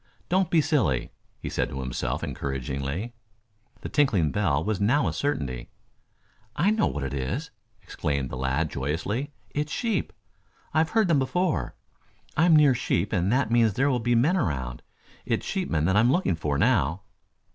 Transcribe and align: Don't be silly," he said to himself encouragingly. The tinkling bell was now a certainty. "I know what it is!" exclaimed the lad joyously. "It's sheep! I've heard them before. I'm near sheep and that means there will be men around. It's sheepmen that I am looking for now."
Don't 0.29 0.49
be 0.49 0.61
silly," 0.61 1.11
he 1.37 1.47
said 1.47 1.69
to 1.69 1.79
himself 1.79 2.23
encouragingly. 2.23 3.13
The 3.81 3.89
tinkling 3.89 4.31
bell 4.31 4.63
was 4.63 4.81
now 4.81 5.07
a 5.07 5.13
certainty. 5.13 5.69
"I 6.55 6.71
know 6.71 6.87
what 6.87 7.03
it 7.03 7.13
is!" 7.13 7.51
exclaimed 7.83 8.31
the 8.31 8.35
lad 8.35 8.71
joyously. 8.71 9.31
"It's 9.51 9.71
sheep! 9.71 10.11
I've 10.73 10.89
heard 10.89 11.07
them 11.07 11.19
before. 11.19 11.75
I'm 12.35 12.55
near 12.55 12.73
sheep 12.73 13.13
and 13.13 13.31
that 13.31 13.51
means 13.51 13.73
there 13.75 13.91
will 13.91 13.99
be 13.99 14.15
men 14.15 14.37
around. 14.37 14.81
It's 15.23 15.45
sheepmen 15.45 15.85
that 15.85 15.95
I 15.95 15.99
am 15.99 16.11
looking 16.11 16.33
for 16.35 16.57
now." 16.57 17.03